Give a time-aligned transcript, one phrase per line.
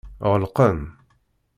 [0.31, 0.79] Ɣelqen.